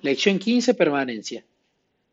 Lección 0.00 0.38
15, 0.38 0.74
permanencia. 0.74 1.44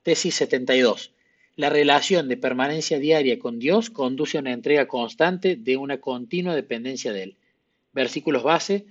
Tesis 0.02 0.34
72. 0.34 1.12
La 1.56 1.70
relación 1.70 2.28
de 2.28 2.36
permanencia 2.36 2.98
diaria 2.98 3.38
con 3.38 3.60
Dios 3.60 3.92
conduce 3.92 4.38
a 4.38 4.42
una 4.42 4.54
entrega 4.54 4.88
constante 4.88 5.56
de 5.56 5.78
una 5.78 6.00
continua 6.00 6.56
dependencia 6.56 7.14
de 7.14 7.22
Él. 7.22 7.36
Versículos 7.94 8.42
base, 8.42 8.88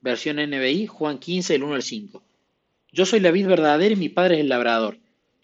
versión 0.00 0.36
NBI, 0.36 0.86
Juan 0.86 1.18
15, 1.18 1.56
el 1.56 1.62
1 1.62 1.74
al 1.74 1.82
5. 1.82 2.22
Yo 2.90 3.04
soy 3.04 3.20
la 3.20 3.32
vid 3.32 3.48
verdadera 3.48 3.92
y 3.92 3.98
mi 3.98 4.08
Padre 4.08 4.36
es 4.36 4.40
el 4.40 4.48
labrador. 4.48 4.96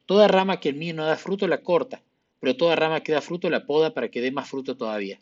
Toda 0.07 0.27
rama 0.27 0.59
que 0.59 0.71
en 0.71 0.79
mí 0.79 0.95
no 0.95 1.05
da 1.05 1.19
fruto 1.19 1.47
la 1.47 1.59
corta, 1.59 2.01
pero 2.41 2.57
toda 2.57 2.75
rama 2.75 3.03
que 3.03 3.13
da 3.13 3.21
fruto 3.21 3.51
la 3.51 3.67
poda 3.67 3.93
para 3.93 4.09
que 4.09 4.23
dé 4.23 4.31
más 4.31 4.49
fruto 4.49 4.79
todavía. 4.79 5.21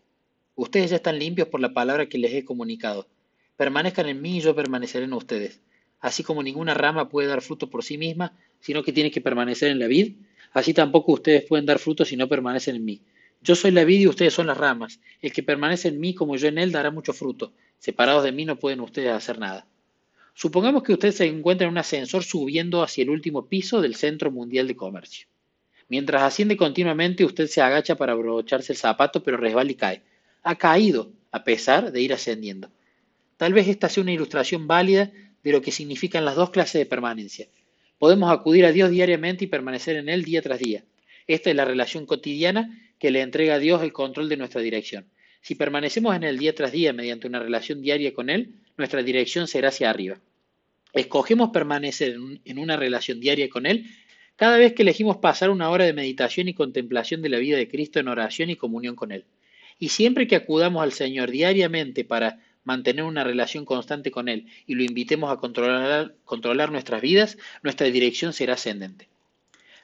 Ustedes 0.54 0.90
ya 0.90 0.96
están 0.96 1.18
limpios 1.18 1.48
por 1.48 1.60
la 1.60 1.74
palabra 1.74 2.06
que 2.06 2.18
les 2.18 2.32
he 2.32 2.44
comunicado. 2.44 3.08
Permanezcan 3.56 4.08
en 4.08 4.22
mí 4.22 4.36
y 4.36 4.40
yo 4.40 4.54
permaneceré 4.54 5.06
en 5.06 5.14
ustedes 5.14 5.58
así 6.02 6.22
como 6.22 6.42
ninguna 6.42 6.74
rama 6.74 7.08
puede 7.08 7.28
dar 7.28 7.40
fruto 7.40 7.70
por 7.70 7.82
sí 7.82 7.96
misma, 7.96 8.36
sino 8.60 8.82
que 8.82 8.92
tiene 8.92 9.10
que 9.10 9.22
permanecer 9.22 9.70
en 9.70 9.78
la 9.78 9.86
vid, 9.86 10.16
así 10.52 10.74
tampoco 10.74 11.12
ustedes 11.12 11.44
pueden 11.44 11.64
dar 11.64 11.78
fruto 11.78 12.04
si 12.04 12.16
no 12.16 12.28
permanecen 12.28 12.76
en 12.76 12.84
mí. 12.84 13.00
Yo 13.40 13.54
soy 13.54 13.70
la 13.70 13.84
vid 13.84 14.00
y 14.00 14.06
ustedes 14.08 14.34
son 14.34 14.48
las 14.48 14.58
ramas. 14.58 15.00
El 15.20 15.32
que 15.32 15.42
permanece 15.42 15.88
en 15.88 15.98
mí 15.98 16.14
como 16.14 16.36
yo 16.36 16.48
en 16.48 16.58
él 16.58 16.70
dará 16.70 16.90
mucho 16.90 17.12
fruto. 17.12 17.52
Separados 17.78 18.22
de 18.24 18.32
mí 18.32 18.44
no 18.44 18.56
pueden 18.56 18.80
ustedes 18.80 19.12
hacer 19.12 19.38
nada. 19.38 19.66
Supongamos 20.34 20.82
que 20.82 20.92
ustedes 20.92 21.16
se 21.16 21.26
encuentran 21.26 21.68
en 21.68 21.72
un 21.72 21.78
ascensor 21.78 22.24
subiendo 22.24 22.82
hacia 22.82 23.02
el 23.02 23.10
último 23.10 23.46
piso 23.46 23.80
del 23.80 23.94
Centro 23.94 24.30
Mundial 24.30 24.66
de 24.68 24.76
Comercio. 24.76 25.26
Mientras 25.88 26.22
asciende 26.22 26.56
continuamente, 26.56 27.24
usted 27.24 27.46
se 27.48 27.60
agacha 27.60 27.96
para 27.96 28.12
abrocharse 28.12 28.72
el 28.72 28.78
zapato, 28.78 29.22
pero 29.22 29.36
resbala 29.36 29.70
y 29.70 29.74
cae. 29.74 30.02
Ha 30.42 30.56
caído, 30.56 31.12
a 31.30 31.44
pesar 31.44 31.92
de 31.92 32.00
ir 32.00 32.12
ascendiendo. 32.12 32.70
Tal 33.36 33.52
vez 33.52 33.68
esta 33.68 33.88
sea 33.88 34.02
una 34.02 34.12
ilustración 34.12 34.66
válida 34.66 35.10
de 35.42 35.52
lo 35.52 35.62
que 35.62 35.72
significan 35.72 36.24
las 36.24 36.36
dos 36.36 36.50
clases 36.50 36.80
de 36.80 36.86
permanencia. 36.86 37.48
Podemos 37.98 38.30
acudir 38.30 38.64
a 38.64 38.72
Dios 38.72 38.90
diariamente 38.90 39.44
y 39.44 39.48
permanecer 39.48 39.96
en 39.96 40.08
Él 40.08 40.24
día 40.24 40.42
tras 40.42 40.58
día. 40.58 40.84
Esta 41.26 41.50
es 41.50 41.56
la 41.56 41.64
relación 41.64 42.06
cotidiana 42.06 42.78
que 42.98 43.10
le 43.10 43.20
entrega 43.20 43.54
a 43.54 43.58
Dios 43.58 43.82
el 43.82 43.92
control 43.92 44.28
de 44.28 44.36
nuestra 44.36 44.60
dirección. 44.60 45.06
Si 45.40 45.54
permanecemos 45.54 46.14
en 46.14 46.22
Él 46.22 46.38
día 46.38 46.54
tras 46.54 46.72
día 46.72 46.92
mediante 46.92 47.26
una 47.26 47.40
relación 47.40 47.82
diaria 47.82 48.12
con 48.14 48.30
Él, 48.30 48.54
nuestra 48.76 49.02
dirección 49.02 49.48
será 49.48 49.68
hacia 49.68 49.90
arriba. 49.90 50.20
Escogemos 50.92 51.50
permanecer 51.50 52.16
en 52.44 52.58
una 52.58 52.76
relación 52.76 53.18
diaria 53.20 53.48
con 53.48 53.66
Él 53.66 53.86
cada 54.36 54.56
vez 54.56 54.72
que 54.72 54.82
elegimos 54.82 55.18
pasar 55.18 55.50
una 55.50 55.70
hora 55.70 55.84
de 55.84 55.92
meditación 55.92 56.48
y 56.48 56.54
contemplación 56.54 57.22
de 57.22 57.28
la 57.28 57.38
vida 57.38 57.56
de 57.56 57.68
Cristo 57.68 58.00
en 58.00 58.08
oración 58.08 58.50
y 58.50 58.56
comunión 58.56 58.96
con 58.96 59.12
Él. 59.12 59.24
Y 59.78 59.88
siempre 59.88 60.26
que 60.26 60.36
acudamos 60.36 60.82
al 60.82 60.92
Señor 60.92 61.30
diariamente 61.30 62.04
para 62.04 62.40
mantener 62.64 63.04
una 63.04 63.24
relación 63.24 63.64
constante 63.64 64.10
con 64.10 64.28
Él 64.28 64.46
y 64.66 64.74
lo 64.74 64.82
invitemos 64.82 65.32
a 65.32 65.36
controlar, 65.36 66.14
controlar 66.24 66.70
nuestras 66.70 67.00
vidas, 67.00 67.38
nuestra 67.62 67.86
dirección 67.88 68.32
será 68.32 68.54
ascendente. 68.54 69.08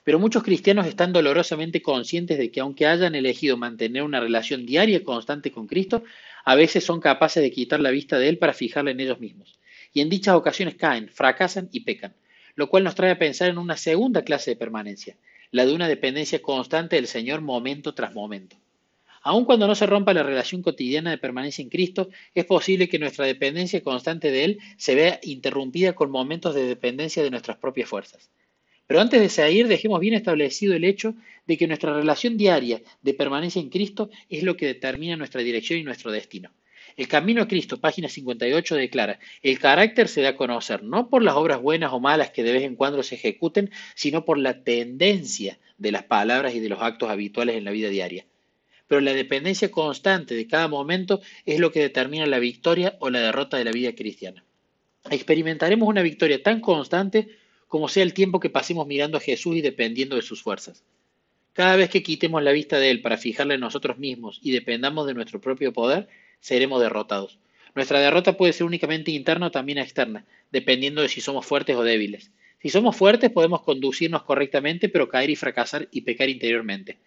Pero 0.05 0.19
muchos 0.19 0.43
cristianos 0.43 0.87
están 0.87 1.13
dolorosamente 1.13 1.83
conscientes 1.83 2.39
de 2.39 2.51
que 2.51 2.61
aunque 2.61 2.87
hayan 2.87 3.15
elegido 3.15 3.57
mantener 3.57 4.03
una 4.03 4.21
relación 4.21 4.65
diaria 4.65 5.05
constante 5.05 5.51
con 5.51 5.67
Cristo, 5.67 6.03
a 6.45 6.55
veces 6.55 6.85
son 6.85 7.01
capaces 7.01 7.43
de 7.43 7.51
quitar 7.51 7.81
la 7.81 7.91
vista 7.91 8.19
de 8.19 8.29
Él 8.29 8.39
para 8.39 8.55
fijarla 8.55 8.91
en 8.91 9.01
ellos 9.01 9.21
mismos. 9.21 9.59
Y 9.93 10.01
en 10.01 10.09
dichas 10.09 10.35
ocasiones 10.35 10.77
caen, 10.77 11.09
fracasan 11.09 11.69
y 11.73 11.81
pecan, 11.81 12.15
lo 12.55 12.71
cual 12.71 12.85
nos 12.85 12.95
trae 12.95 13.11
a 13.11 13.19
pensar 13.19 13.51
en 13.51 13.59
una 13.59 13.77
segunda 13.77 14.23
clase 14.23 14.53
de 14.53 14.57
permanencia, 14.57 15.17
la 15.51 15.67
de 15.67 15.75
una 15.75 15.89
dependencia 15.89 16.41
constante 16.41 16.97
del 16.97 17.07
Señor 17.07 17.41
momento 17.43 17.95
tras 17.95 18.15
momento. 18.15 18.57
Aun 19.23 19.45
cuando 19.45 19.67
no 19.67 19.75
se 19.75 19.87
rompa 19.87 20.15
la 20.15 20.23
relación 20.23 20.63
cotidiana 20.63 21.11
de 21.11 21.19
permanencia 21.19 21.63
en 21.63 21.71
Cristo, 21.71 22.09
es 22.35 22.45
posible 22.45 22.89
que 22.89 22.99
nuestra 22.99 23.27
dependencia 23.27 23.83
constante 23.83 24.31
de 24.31 24.45
Él 24.45 24.59
se 24.77 24.95
vea 24.95 25.21
interrumpida 25.23 25.95
con 25.95 26.11
momentos 26.11 26.55
de 26.55 26.67
dependencia 26.67 27.23
de 27.23 27.31
nuestras 27.31 27.57
propias 27.57 27.89
fuerzas. 27.89 28.31
Pero 28.87 29.01
antes 29.01 29.21
de 29.21 29.29
seguir, 29.29 29.69
dejemos 29.69 30.01
bien 30.01 30.15
establecido 30.15 30.75
el 30.75 30.85
hecho 30.85 31.15
de 31.47 31.59
que 31.59 31.67
nuestra 31.67 31.93
relación 31.93 32.39
diaria 32.39 32.81
de 33.03 33.15
permanencia 33.15 33.61
en 33.61 33.69
Cristo 33.69 34.09
es 34.31 34.43
lo 34.43 34.57
que 34.57 34.67
determina 34.67 35.17
nuestra 35.17 35.43
dirección 35.43 35.79
y 35.79 35.85
nuestro 35.85 36.11
destino. 36.11 36.51
El 36.97 37.07
camino 37.07 37.43
a 37.43 37.49
Cristo, 37.49 37.79
página 37.79 38.09
58, 38.09 38.77
declara, 38.77 39.19
el 39.43 39.59
carácter 39.59 40.09
se 40.09 40.23
da 40.23 40.31
a 40.31 40.37
conocer 40.37 40.83
no 40.83 41.11
por 41.11 41.23
las 41.23 41.35
obras 41.35 41.61
buenas 41.61 41.93
o 41.93 42.01
malas 42.01 42.31
que 42.31 42.43
de 42.43 42.53
vez 42.53 42.63
en 42.63 42.77
cuando 42.77 43.03
se 43.03 43.17
ejecuten, 43.17 43.71
sino 43.95 44.25
por 44.25 44.39
la 44.39 44.65
tendencia 44.65 45.59
de 45.77 45.93
las 45.93 46.05
palabras 46.05 46.55
y 46.55 46.61
de 46.61 46.71
los 46.71 46.81
actos 46.81 47.11
habituales 47.11 47.57
en 47.57 47.65
la 47.65 47.71
vida 47.71 47.91
diaria 47.91 48.25
pero 48.89 49.01
la 49.01 49.13
dependencia 49.13 49.71
constante 49.71 50.35
de 50.35 50.49
cada 50.49 50.67
momento 50.67 51.21
es 51.47 51.61
lo 51.61 51.71
que 51.71 51.81
determina 51.81 52.27
la 52.27 52.39
victoria 52.39 52.97
o 52.99 53.11
la 53.11 53.21
derrota 53.21 53.59
de 53.59 53.65
la 53.65 53.71
vida 53.71 53.95
cristiana. 53.95 54.45
Experimentaremos 55.11 55.89
una 55.89 56.03
victoria 56.03 56.43
tan 56.43 56.61
constante 56.61 57.29
como 57.69 57.89
sea 57.89 58.03
el 58.03 58.15
tiempo 58.15 58.41
que 58.41 58.51
pasemos 58.51 58.87
mirando 58.87 59.19
a 59.19 59.21
Jesús 59.21 59.57
y 59.57 59.61
dependiendo 59.61 60.17
de 60.17 60.23
sus 60.23 60.43
fuerzas. 60.43 60.83
Cada 61.53 61.77
vez 61.77 61.91
que 61.91 62.03
quitemos 62.03 62.43
la 62.43 62.53
vista 62.53 62.79
de 62.79 62.91
Él 62.91 63.03
para 63.03 63.19
fijarla 63.19 63.55
en 63.55 63.61
nosotros 63.61 63.99
mismos 63.99 64.41
y 64.43 64.53
dependamos 64.53 65.07
de 65.07 65.15
nuestro 65.15 65.41
propio 65.41 65.73
poder, 65.73 66.09
seremos 66.41 66.81
derrotados. 66.81 67.39
Nuestra 67.75 68.01
derrota 68.01 68.37
puede 68.37 68.53
ser 68.53 68.67
únicamente 68.67 69.11
interna 69.11 69.47
o 69.47 69.51
también 69.51 69.79
externa, 69.79 70.25
dependiendo 70.51 71.03
de 71.03 71.09
si 71.09 71.21
somos 71.21 71.45
fuertes 71.45 71.77
o 71.77 71.83
débiles. 71.83 72.31
Si 72.63 72.71
somos 72.71 72.97
fuertes 72.97 73.31
podemos 73.31 73.63
conducirnos 73.63 74.23
correctamente, 74.23 74.89
pero 74.89 75.09
caer 75.09 75.31
y 75.31 75.37
fracasar 75.37 75.89
y 75.93 76.01
pecar 76.01 76.29
interiormente. 76.29 76.99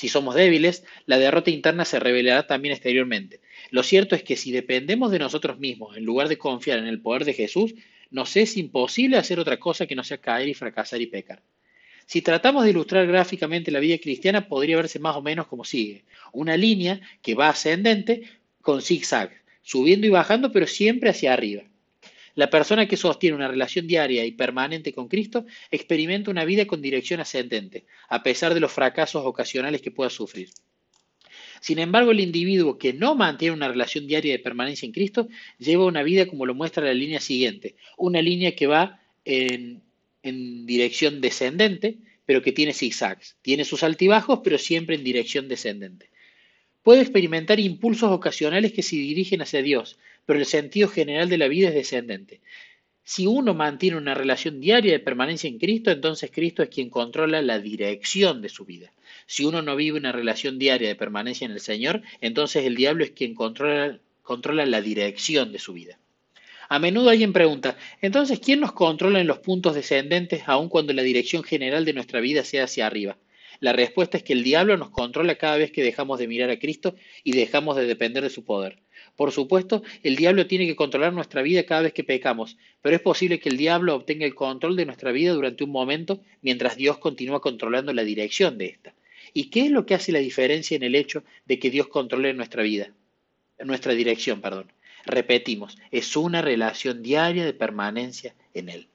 Si 0.00 0.08
somos 0.08 0.34
débiles, 0.34 0.82
la 1.04 1.18
derrota 1.18 1.50
interna 1.50 1.84
se 1.84 2.00
revelará 2.00 2.46
también 2.46 2.72
exteriormente. 2.72 3.42
Lo 3.70 3.82
cierto 3.82 4.14
es 4.14 4.22
que 4.22 4.34
si 4.34 4.50
dependemos 4.50 5.10
de 5.10 5.18
nosotros 5.18 5.58
mismos 5.58 5.94
en 5.94 6.06
lugar 6.06 6.28
de 6.28 6.38
confiar 6.38 6.78
en 6.78 6.86
el 6.86 7.02
poder 7.02 7.26
de 7.26 7.34
Jesús, 7.34 7.74
nos 8.10 8.34
es 8.38 8.56
imposible 8.56 9.18
hacer 9.18 9.38
otra 9.38 9.58
cosa 9.58 9.86
que 9.86 9.94
no 9.94 10.02
sea 10.02 10.16
caer 10.16 10.48
y 10.48 10.54
fracasar 10.54 11.02
y 11.02 11.06
pecar. 11.06 11.42
Si 12.06 12.22
tratamos 12.22 12.64
de 12.64 12.70
ilustrar 12.70 13.06
gráficamente 13.06 13.70
la 13.70 13.78
vida 13.78 13.98
cristiana, 13.98 14.48
podría 14.48 14.78
verse 14.78 14.98
más 14.98 15.16
o 15.16 15.20
menos 15.20 15.46
como 15.48 15.64
sigue. 15.64 16.04
Una 16.32 16.56
línea 16.56 17.02
que 17.20 17.34
va 17.34 17.50
ascendente 17.50 18.22
con 18.62 18.80
zigzag, 18.80 19.30
subiendo 19.60 20.06
y 20.06 20.10
bajando, 20.10 20.50
pero 20.50 20.66
siempre 20.66 21.10
hacia 21.10 21.34
arriba. 21.34 21.64
La 22.40 22.48
persona 22.48 22.88
que 22.88 22.96
sostiene 22.96 23.36
una 23.36 23.48
relación 23.48 23.86
diaria 23.86 24.24
y 24.24 24.32
permanente 24.32 24.94
con 24.94 25.08
Cristo 25.08 25.44
experimenta 25.70 26.30
una 26.30 26.46
vida 26.46 26.66
con 26.66 26.80
dirección 26.80 27.20
ascendente, 27.20 27.84
a 28.08 28.22
pesar 28.22 28.54
de 28.54 28.60
los 28.60 28.72
fracasos 28.72 29.26
ocasionales 29.26 29.82
que 29.82 29.90
pueda 29.90 30.08
sufrir. 30.08 30.48
Sin 31.60 31.78
embargo, 31.78 32.12
el 32.12 32.20
individuo 32.20 32.78
que 32.78 32.94
no 32.94 33.14
mantiene 33.14 33.54
una 33.54 33.68
relación 33.68 34.06
diaria 34.06 34.32
de 34.32 34.38
permanencia 34.38 34.86
en 34.86 34.92
Cristo 34.92 35.28
lleva 35.58 35.84
una 35.84 36.02
vida 36.02 36.24
como 36.24 36.46
lo 36.46 36.54
muestra 36.54 36.82
la 36.82 36.94
línea 36.94 37.20
siguiente, 37.20 37.74
una 37.98 38.22
línea 38.22 38.56
que 38.56 38.66
va 38.66 39.02
en, 39.26 39.82
dirección 40.22 41.20
descendente, 41.20 41.98
pero 42.24 42.40
que 42.40 42.52
tiene 42.52 42.72
zigzags. 42.72 43.36
Tiene 43.42 43.66
sus 43.66 43.82
altibajos, 43.82 44.40
pero 44.42 44.56
siempre 44.56 44.96
en 44.96 45.04
dirección 45.04 45.46
descendente. 45.46 46.08
Puede 46.82 47.02
experimentar 47.02 47.60
impulsos 47.60 48.10
ocasionales 48.10 48.72
que 48.72 48.82
se 48.82 48.96
dirigen 48.96 49.42
hacia 49.42 49.62
Dios, 49.62 49.98
pero 50.24 50.38
el 50.38 50.46
sentido 50.46 50.88
general 50.88 51.28
de 51.28 51.38
la 51.38 51.48
vida 51.48 51.68
es 51.68 51.74
descendente. 51.74 52.40
Si 53.04 53.26
uno 53.26 53.54
mantiene 53.54 53.96
una 53.96 54.14
relación 54.14 54.60
diaria 54.60 54.92
de 54.92 55.00
permanencia 55.00 55.48
en 55.48 55.58
Cristo, 55.58 55.90
entonces 55.90 56.30
Cristo 56.32 56.62
es 56.62 56.68
quien 56.68 56.90
controla 56.90 57.42
la 57.42 57.58
dirección 57.58 58.40
de 58.40 58.48
su 58.48 58.64
vida. 58.64 58.92
Si 59.26 59.44
uno 59.44 59.62
no 59.62 59.76
vive 59.76 59.98
una 59.98 60.12
relación 60.12 60.58
diaria 60.58 60.88
de 60.88 60.94
permanencia 60.94 61.44
en 61.44 61.50
el 61.50 61.60
Señor, 61.60 62.02
entonces 62.20 62.64
el 62.64 62.76
diablo 62.76 63.04
es 63.04 63.10
quien 63.10 63.34
controla, 63.34 63.98
la 64.64 64.80
dirección 64.80 65.50
de 65.50 65.58
su 65.58 65.72
vida. 65.72 65.98
A 66.68 66.78
menudo 66.78 67.10
alguien 67.10 67.32
pregunta, 67.32 67.76
entonces, 68.00 68.38
¿quién 68.38 68.60
nos 68.60 68.72
controla 68.72 69.20
en 69.20 69.26
los 69.26 69.40
puntos 69.40 69.74
descendentes 69.74 70.44
aun 70.46 70.68
cuando 70.68 70.92
la 70.92 71.02
dirección 71.02 71.42
general 71.42 71.84
de 71.84 71.94
nuestra 71.94 72.20
vida 72.20 72.44
sea 72.44 72.64
hacia 72.64 72.86
arriba? 72.86 73.16
La 73.60 73.74
respuesta 73.74 74.16
es 74.16 74.22
que 74.22 74.32
el 74.32 74.42
diablo 74.42 74.76
nos 74.78 74.90
controla 74.90 75.36
cada 75.36 75.58
vez 75.58 75.70
que 75.70 75.82
dejamos 75.82 76.18
de 76.18 76.26
mirar 76.26 76.48
a 76.48 76.58
Cristo 76.58 76.96
y 77.22 77.32
dejamos 77.32 77.76
de 77.76 77.84
depender 77.84 78.22
de 78.22 78.30
su 78.30 78.42
poder. 78.42 78.78
Por 79.16 79.32
supuesto, 79.32 79.82
el 80.02 80.16
diablo 80.16 80.46
tiene 80.46 80.66
que 80.66 80.76
controlar 80.76 81.12
nuestra 81.12 81.42
vida 81.42 81.64
cada 81.64 81.82
vez 81.82 81.92
que 81.92 82.02
pecamos, 82.02 82.56
pero 82.80 82.96
es 82.96 83.02
posible 83.02 83.38
que 83.38 83.50
el 83.50 83.58
diablo 83.58 83.94
obtenga 83.94 84.24
el 84.24 84.34
control 84.34 84.76
de 84.76 84.86
nuestra 84.86 85.12
vida 85.12 85.34
durante 85.34 85.62
un 85.62 85.70
momento 85.70 86.22
mientras 86.40 86.76
Dios 86.76 86.96
continúa 86.98 87.42
controlando 87.42 87.92
la 87.92 88.02
dirección 88.02 88.56
de 88.56 88.66
esta. 88.66 88.94
¿Y 89.34 89.50
qué 89.50 89.66
es 89.66 89.70
lo 89.70 89.84
que 89.84 89.94
hace 89.94 90.10
la 90.10 90.18
diferencia 90.20 90.74
en 90.74 90.82
el 90.82 90.94
hecho 90.94 91.22
de 91.44 91.58
que 91.58 91.70
Dios 91.70 91.88
controle 91.88 92.32
nuestra 92.32 92.62
vida? 92.62 92.92
Nuestra 93.62 93.92
dirección, 93.92 94.40
perdón. 94.40 94.72
Repetimos, 95.04 95.76
es 95.90 96.16
una 96.16 96.40
relación 96.40 97.02
diaria 97.02 97.44
de 97.44 97.52
permanencia 97.52 98.34
en 98.54 98.70
Él. 98.70 98.88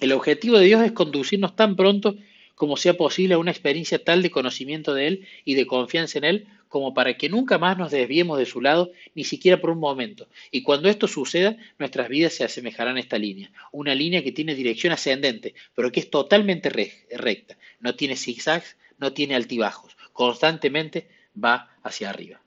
El 0.00 0.12
objetivo 0.12 0.58
de 0.58 0.66
Dios 0.66 0.82
es 0.82 0.92
conducirnos 0.92 1.54
tan 1.54 1.76
pronto 1.76 2.16
como 2.54 2.76
sea 2.76 2.94
posible 2.96 3.36
una 3.36 3.50
experiencia 3.50 4.02
tal 4.02 4.22
de 4.22 4.30
conocimiento 4.30 4.94
de 4.94 5.06
Él 5.06 5.28
y 5.44 5.54
de 5.54 5.66
confianza 5.66 6.18
en 6.18 6.24
Él 6.24 6.46
como 6.74 6.92
para 6.92 7.16
que 7.16 7.28
nunca 7.28 7.56
más 7.56 7.78
nos 7.78 7.92
desviemos 7.92 8.36
de 8.36 8.46
su 8.46 8.60
lado, 8.60 8.90
ni 9.14 9.22
siquiera 9.22 9.60
por 9.60 9.70
un 9.70 9.78
momento. 9.78 10.26
Y 10.50 10.64
cuando 10.64 10.88
esto 10.88 11.06
suceda, 11.06 11.56
nuestras 11.78 12.08
vidas 12.08 12.32
se 12.32 12.42
asemejarán 12.42 12.96
a 12.96 13.00
esta 13.00 13.16
línea, 13.16 13.52
una 13.70 13.94
línea 13.94 14.24
que 14.24 14.32
tiene 14.32 14.56
dirección 14.56 14.92
ascendente, 14.92 15.54
pero 15.76 15.92
que 15.92 16.00
es 16.00 16.10
totalmente 16.10 16.70
recta, 16.70 17.56
no 17.78 17.94
tiene 17.94 18.16
zigzags, 18.16 18.76
no 18.98 19.12
tiene 19.12 19.36
altibajos, 19.36 19.96
constantemente 20.12 21.06
va 21.36 21.70
hacia 21.84 22.10
arriba. 22.10 22.43